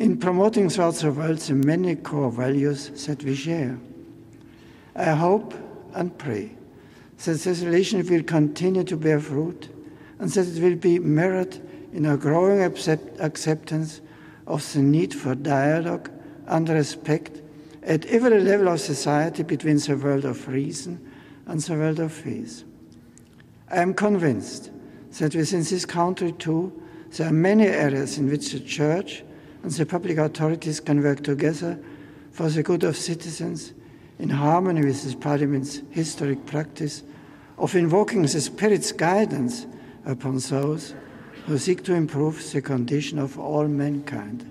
in 0.00 0.16
promoting 0.16 0.70
throughout 0.70 0.94
the 0.94 1.12
world 1.12 1.36
the 1.36 1.54
many 1.54 1.94
core 1.94 2.30
values 2.30 2.88
that 3.04 3.22
we 3.22 3.34
share. 3.34 3.78
I 4.96 5.10
hope 5.10 5.52
and 5.92 6.16
pray 6.16 6.56
that 7.22 7.38
this 7.38 7.60
relation 7.60 8.06
will 8.08 8.22
continue 8.22 8.82
to 8.84 8.96
bear 8.96 9.20
fruit 9.20 9.68
and 10.18 10.30
that 10.30 10.48
it 10.48 10.62
will 10.62 10.76
be 10.76 10.98
mirrored 10.98 11.60
in 11.92 12.06
a 12.06 12.16
growing 12.16 12.62
accept 12.62 13.20
acceptance 13.20 14.00
of 14.46 14.72
the 14.72 14.78
need 14.78 15.12
for 15.12 15.34
dialogue 15.34 16.10
and 16.46 16.66
respect 16.70 17.42
at 17.82 18.06
every 18.06 18.40
level 18.40 18.68
of 18.68 18.80
society 18.80 19.42
between 19.42 19.76
the 19.76 19.96
world 19.98 20.24
of 20.24 20.48
reason 20.48 20.98
and 21.44 21.60
the 21.60 21.74
world 21.74 22.00
of 22.00 22.10
faith. 22.10 22.64
I 23.70 23.82
am 23.82 23.92
convinced 23.92 24.70
that 25.18 25.34
within 25.34 25.62
this 25.62 25.84
country 25.84 26.32
too, 26.32 26.72
there 27.10 27.28
are 27.28 27.32
many 27.32 27.66
areas 27.66 28.16
in 28.16 28.30
which 28.30 28.52
the 28.52 28.60
Church 28.60 29.24
and 29.62 29.72
the 29.72 29.86
public 29.86 30.18
authorities 30.18 30.80
can 30.80 31.02
work 31.02 31.22
together 31.22 31.78
for 32.32 32.48
the 32.48 32.62
good 32.62 32.84
of 32.84 32.96
citizens 32.96 33.72
in 34.18 34.30
harmony 34.30 34.84
with 34.84 35.02
this 35.02 35.14
Parliament's 35.14 35.82
historic 35.90 36.44
practice 36.46 37.02
of 37.58 37.74
invoking 37.74 38.22
the 38.22 38.28
Spirit's 38.28 38.92
guidance 38.92 39.66
upon 40.04 40.38
those 40.38 40.94
who 41.46 41.58
seek 41.58 41.82
to 41.84 41.94
improve 41.94 42.50
the 42.52 42.62
condition 42.62 43.18
of 43.18 43.38
all 43.38 43.66
mankind. 43.66 44.46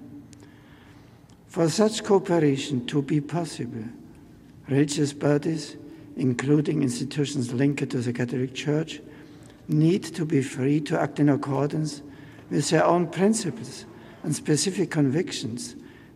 For 1.48 1.70
such 1.70 2.04
cooperation 2.04 2.86
to 2.88 3.02
be 3.02 3.22
possible, 3.22 3.86
religious 4.68 5.14
bodies, 5.14 5.78
including 6.16 6.84
institutions 6.84 7.54
linked 7.54 7.90
to 7.90 8.02
the 8.02 8.14
Catholic 8.14 8.54
Church, 8.54 9.02
need 9.68 10.04
to 10.04 10.26
be 10.26 10.42
free 10.42 10.80
to 10.82 11.00
act 11.00 11.20
in 11.20 11.30
accordance 11.30 12.02
with 12.50 12.70
their 12.70 12.86
own 12.86 13.08
principles 13.08 13.86
and 14.24 14.36
specific 14.36 14.92
convictions 14.92 15.76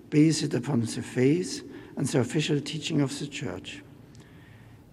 based 0.10 0.54
upon 0.54 0.82
the 0.82 1.02
faith 1.02 1.68
and 1.96 2.08
the 2.08 2.20
official 2.20 2.60
teaching 2.60 3.02
of 3.02 3.18
the 3.20 3.28
Church. 3.28 3.82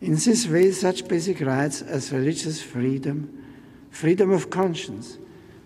In 0.01 0.15
this 0.15 0.47
way, 0.47 0.71
such 0.71 1.07
basic 1.07 1.41
rights 1.41 1.83
as 1.83 2.13
religious 2.13 2.63
freedom, 2.63 3.45
freedom 3.91 4.31
of 4.31 4.49
conscience, 4.49 5.19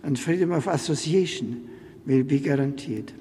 and 0.02 0.18
freedom 0.18 0.52
of 0.52 0.66
association 0.66 1.70
will 2.06 2.24
be 2.24 2.40
guaranteed. 2.40 3.12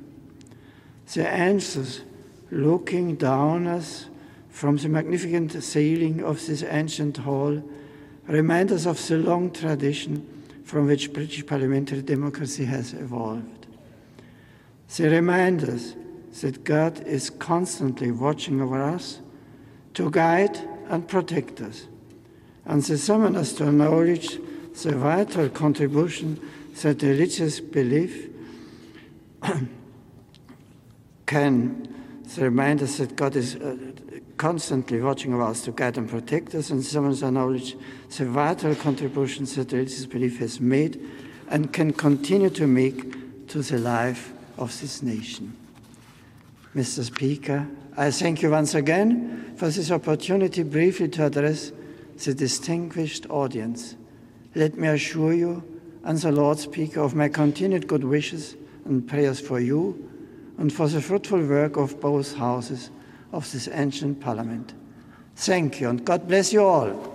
The 1.13 1.27
answers 1.27 2.01
looking 2.49 3.15
down 3.15 3.67
us 3.67 4.07
from 4.49 4.77
the 4.77 4.89
magnificent 4.89 5.63
ceiling 5.63 6.23
of 6.23 6.45
this 6.45 6.63
ancient 6.63 7.17
hall 7.17 7.63
remind 8.27 8.71
us 8.71 8.85
of 8.85 9.05
the 9.07 9.17
long 9.17 9.51
tradition 9.51 10.27
from 10.63 10.87
which 10.87 11.13
British 11.13 11.45
parliamentary 11.45 12.01
democracy 12.01 12.65
has 12.65 12.93
evolved. 12.93 13.62
They 14.97 15.07
remind 15.07 15.63
us 15.63 15.95
that 16.41 16.63
God 16.63 17.05
is 17.05 17.29
constantly 17.29 18.11
watching 18.11 18.61
over 18.61 18.81
us 18.81 19.19
to 19.95 20.09
guide 20.09 20.57
and 20.89 21.07
protect 21.07 21.61
us. 21.61 21.87
And 22.65 22.81
they 22.83 22.97
summon 22.97 23.35
us 23.35 23.53
to 23.53 23.67
acknowledge 23.67 24.39
the 24.81 24.95
vital 24.95 25.49
contribution 25.49 26.39
that 26.81 27.01
religious 27.01 27.59
belief 27.59 28.29
can 31.25 31.93
they 32.35 32.43
remind 32.43 32.81
us 32.81 32.97
that 32.97 33.15
God 33.15 33.35
is 33.35 33.55
uh, 33.55 33.77
constantly 34.37 35.01
watching 35.01 35.33
over 35.33 35.43
us 35.43 35.61
to 35.65 35.71
guide 35.71 35.97
and 35.97 36.09
protect 36.09 36.55
us, 36.55 36.69
and 36.69 36.83
summon 36.83 37.11
us 37.11 37.19
to 37.19 37.27
acknowledge 37.27 37.75
the 38.17 38.25
vital 38.25 38.73
contributions 38.75 39.55
that 39.55 39.71
religious 39.71 40.05
belief 40.05 40.39
has 40.39 40.59
made 40.59 40.99
and 41.49 41.71
can 41.71 41.93
continue 41.93 42.49
to 42.49 42.65
make 42.65 43.47
to 43.47 43.61
the 43.61 43.77
life 43.77 44.32
of 44.57 44.79
this 44.81 45.01
nation. 45.01 45.55
Mr. 46.75 47.03
Speaker, 47.03 47.67
I 47.95 48.09
thank 48.11 48.41
you 48.41 48.49
once 48.49 48.73
again 48.73 49.53
for 49.57 49.69
this 49.69 49.91
opportunity 49.91 50.63
briefly 50.63 51.07
to 51.09 51.25
address 51.25 51.71
the 52.23 52.33
distinguished 52.33 53.29
audience. 53.29 53.95
Let 54.55 54.77
me 54.77 54.87
assure 54.87 55.33
you 55.33 55.63
and 56.03 56.17
the 56.17 56.31
Lord 56.31 56.59
Speaker 56.59 57.01
of 57.01 57.15
my 57.15 57.29
continued 57.29 57.87
good 57.87 58.03
wishes 58.03 58.55
and 58.85 59.07
prayers 59.07 59.39
for 59.39 59.59
you 59.59 60.09
and 60.57 60.71
for 60.71 60.87
the 60.87 61.01
fruitful 61.01 61.45
work 61.45 61.77
of 61.77 61.99
both 61.99 62.35
houses 62.35 62.89
of 63.31 63.51
this 63.51 63.67
ancient 63.71 64.19
parliament. 64.19 64.73
Thank 65.35 65.79
you 65.81 65.89
and 65.89 66.03
God 66.03 66.27
bless 66.27 66.53
you 66.53 66.63
all. 66.63 67.12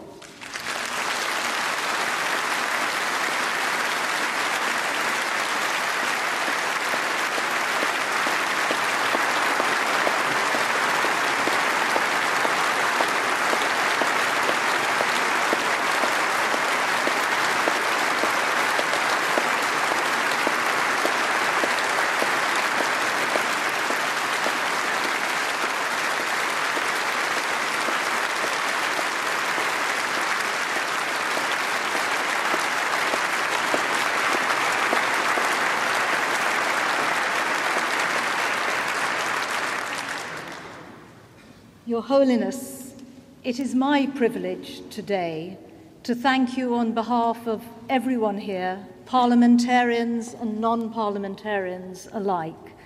Your 41.99 42.05
Holiness, 42.05 42.95
it 43.43 43.59
is 43.59 43.75
my 43.75 44.07
privilege 44.07 44.89
today 44.89 45.59
to 46.05 46.15
thank 46.15 46.57
you 46.57 46.77
on 46.77 46.93
behalf 46.93 47.49
of 47.49 47.65
everyone 47.89 48.39
here, 48.39 48.87
parliamentarians 49.05 50.33
and 50.35 50.61
non 50.61 50.93
parliamentarians 50.93 52.07
alike, 52.13 52.77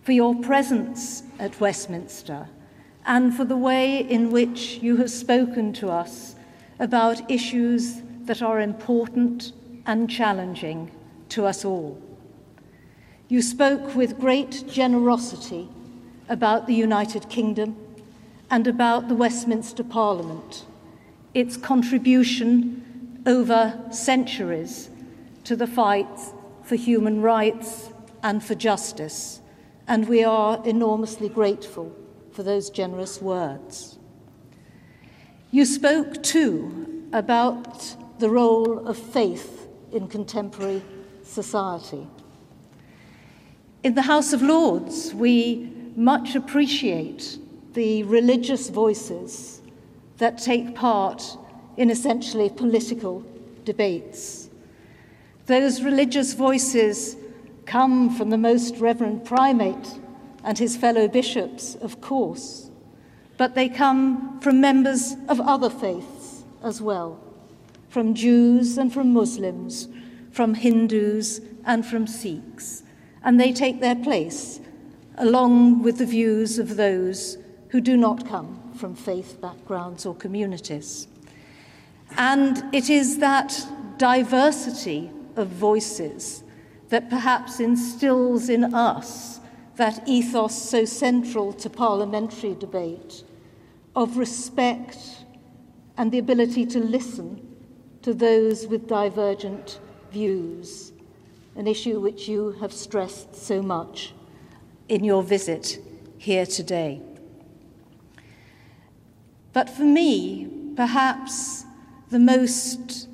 for 0.00 0.12
your 0.12 0.34
presence 0.36 1.24
at 1.38 1.60
Westminster 1.60 2.48
and 3.04 3.36
for 3.36 3.44
the 3.44 3.54
way 3.54 3.98
in 3.98 4.30
which 4.30 4.78
you 4.80 4.96
have 4.96 5.10
spoken 5.10 5.74
to 5.74 5.90
us 5.90 6.34
about 6.78 7.30
issues 7.30 8.00
that 8.22 8.40
are 8.40 8.60
important 8.60 9.52
and 9.84 10.08
challenging 10.08 10.90
to 11.28 11.44
us 11.44 11.66
all. 11.66 12.00
You 13.28 13.42
spoke 13.42 13.94
with 13.94 14.18
great 14.18 14.64
generosity 14.66 15.68
about 16.30 16.66
the 16.66 16.74
United 16.74 17.28
Kingdom 17.28 17.76
and 18.50 18.66
about 18.66 19.08
the 19.08 19.14
Westminster 19.14 19.84
Parliament, 19.84 20.64
its 21.34 21.56
contribution 21.56 23.22
over 23.26 23.78
centuries 23.90 24.90
to 25.44 25.54
the 25.54 25.66
fight 25.66 26.18
for 26.62 26.76
human 26.76 27.20
rights 27.22 27.90
and 28.22 28.42
for 28.42 28.54
justice, 28.54 29.40
and 29.86 30.08
we 30.08 30.24
are 30.24 30.62
enormously 30.66 31.28
grateful 31.28 31.94
for 32.32 32.42
those 32.42 32.70
generous 32.70 33.20
words. 33.20 33.98
You 35.50 35.64
spoke 35.64 36.22
too 36.22 37.08
about 37.12 37.96
the 38.18 38.28
role 38.28 38.86
of 38.86 38.98
faith 38.98 39.68
in 39.92 40.08
contemporary 40.08 40.82
society. 41.22 42.06
In 43.82 43.94
the 43.94 44.02
House 44.02 44.32
of 44.32 44.42
Lords, 44.42 45.14
we 45.14 45.72
much 45.96 46.34
appreciate 46.34 47.38
the 47.74 48.02
religious 48.04 48.68
voices 48.68 49.60
that 50.18 50.38
take 50.38 50.74
part 50.74 51.36
in 51.76 51.90
essentially 51.90 52.50
political 52.50 53.24
debates. 53.64 54.50
Those 55.46 55.82
religious 55.82 56.34
voices 56.34 57.16
come 57.66 58.14
from 58.14 58.30
the 58.30 58.38
Most 58.38 58.76
Reverend 58.76 59.24
Primate 59.24 59.98
and 60.42 60.58
his 60.58 60.76
fellow 60.76 61.08
bishops, 61.08 61.74
of 61.76 62.00
course, 62.00 62.70
but 63.36 63.54
they 63.54 63.68
come 63.68 64.40
from 64.40 64.60
members 64.60 65.14
of 65.28 65.40
other 65.40 65.70
faiths 65.70 66.44
as 66.62 66.82
well, 66.82 67.20
from 67.88 68.14
Jews 68.14 68.78
and 68.78 68.92
from 68.92 69.12
Muslims, 69.12 69.88
from 70.32 70.54
Hindus 70.54 71.40
and 71.64 71.84
from 71.86 72.06
Sikhs, 72.06 72.82
and 73.22 73.40
they 73.40 73.52
take 73.52 73.80
their 73.80 73.96
place 73.96 74.60
along 75.16 75.82
with 75.82 75.98
the 75.98 76.06
views 76.06 76.58
of 76.58 76.76
those 76.76 77.38
who 77.70 77.80
do 77.80 77.96
not 77.96 78.26
come 78.26 78.72
from 78.74 78.94
faith 78.94 79.40
backgrounds 79.40 80.06
or 80.06 80.14
communities. 80.14 81.08
And 82.16 82.62
it 82.74 82.88
is 82.88 83.18
that 83.18 83.66
diversity 83.98 85.10
of 85.36 85.48
voices 85.48 86.42
that 86.88 87.10
perhaps 87.10 87.60
instills 87.60 88.48
in 88.48 88.74
us 88.74 89.40
that 89.76 90.02
ethos 90.08 90.60
so 90.60 90.84
central 90.84 91.52
to 91.52 91.70
parliamentary 91.70 92.54
debate 92.54 93.22
of 93.94 94.16
respect 94.16 95.24
and 95.96 96.10
the 96.10 96.18
ability 96.18 96.64
to 96.66 96.78
listen 96.78 97.44
to 98.02 98.14
those 98.14 98.66
with 98.66 98.88
divergent 98.88 99.80
views, 100.10 100.92
an 101.56 101.66
issue 101.66 102.00
which 102.00 102.28
you 102.28 102.52
have 102.60 102.72
stressed 102.72 103.34
so 103.34 103.60
much 103.60 104.14
in 104.88 105.04
your 105.04 105.22
visit 105.22 105.78
here 106.16 106.46
today. 106.46 107.00
But 109.52 109.70
for 109.70 109.84
me, 109.84 110.48
perhaps 110.76 111.64
the 112.10 112.18
most 112.18 113.08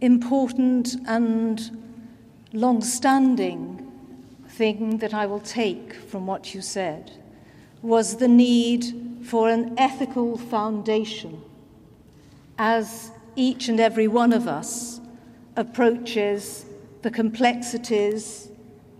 important 0.00 0.96
and 1.06 1.82
long 2.52 2.82
standing 2.82 3.92
thing 4.48 4.98
that 4.98 5.12
I 5.12 5.26
will 5.26 5.40
take 5.40 5.94
from 5.94 6.26
what 6.26 6.54
you 6.54 6.62
said 6.62 7.12
was 7.82 8.16
the 8.16 8.28
need 8.28 8.84
for 9.24 9.50
an 9.50 9.74
ethical 9.78 10.36
foundation 10.36 11.42
as 12.58 13.10
each 13.34 13.68
and 13.68 13.80
every 13.80 14.08
one 14.08 14.32
of 14.32 14.48
us 14.48 15.00
approaches 15.56 16.66
the 17.02 17.10
complexities 17.10 18.48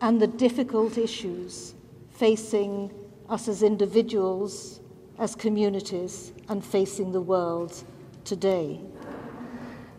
and 0.01 0.21
the 0.21 0.27
difficult 0.27 0.99
issues 0.99 1.75
facing 2.11 2.91
us 3.29 3.49
as 3.49 3.63
individuals 3.63 4.81
as 5.19 5.35
communities 5.35 6.33
and 6.49 6.65
facing 6.65 7.13
the 7.13 7.21
world 7.21 7.85
today. 8.25 8.81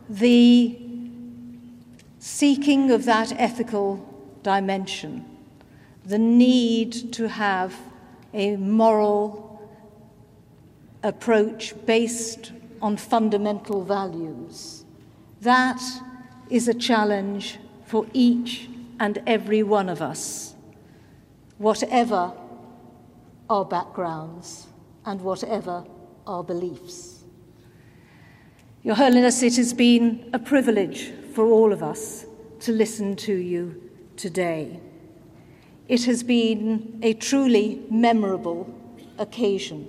The 0.10 0.80
seeking 2.20 2.92
of 2.92 3.06
that 3.06 3.34
ethical 3.38 4.06
dimension, 4.44 5.26
the 6.06 6.18
need 6.18 7.14
to 7.14 7.28
have 7.28 7.76
a 8.34 8.56
moral 8.58 9.70
approach 11.04 11.74
based 11.86 12.52
on 12.82 12.98
fundamental 12.98 13.84
values, 13.84 14.86
that 15.42 15.82
is 16.50 16.68
a 16.68 16.74
challenge 16.74 17.60
for 17.86 18.06
each 18.14 18.70
and 19.00 19.22
every 19.26 19.64
one 19.64 19.90
of 19.90 20.02
us, 20.02 20.56
whatever 21.58 22.34
our 23.50 23.66
backgrounds 23.66 24.67
and 25.08 25.22
whatever 25.22 25.86
our 26.28 26.44
beliefs. 26.44 27.24
Your 28.84 28.96
Holiness, 28.96 29.42
it 29.42 29.56
has 29.56 29.74
been 29.74 30.30
a 30.34 30.40
privilege 30.40 31.12
for 31.34 31.46
all 31.48 31.72
of 31.72 31.82
us 31.82 32.26
to 32.60 32.74
listen 32.74 33.16
to 33.16 33.34
you 33.34 33.90
today. 34.18 34.82
It 35.88 36.04
has 36.04 36.24
been 36.24 37.00
a 37.02 37.14
truly 37.14 37.82
memorable 37.90 38.74
occasion, 39.18 39.88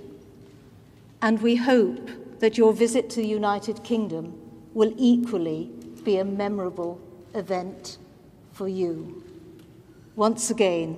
and 1.21 1.43
we 1.43 1.57
hope 1.57 2.11
that 2.39 2.57
your 2.57 2.73
visit 2.73 3.11
to 3.11 3.17
the 3.21 3.27
United 3.27 3.83
Kingdom 3.83 4.41
will 4.73 4.95
equally 4.97 5.71
be 6.05 6.19
a 6.19 6.25
memorable 6.25 7.01
event 7.35 7.99
for 8.53 8.69
you. 8.69 9.25
Once 10.15 10.51
again, 10.51 10.97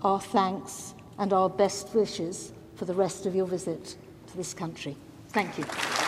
our 0.00 0.20
thanks 0.20 0.94
and 1.18 1.34
our 1.34 1.50
best 1.50 1.94
wishes 1.94 2.54
for 2.80 2.86
the 2.86 2.94
rest 2.94 3.26
of 3.26 3.34
your 3.34 3.44
visit 3.44 3.94
to 4.26 4.36
this 4.38 4.54
country. 4.54 4.96
Thank 5.32 5.58
you. 5.58 5.99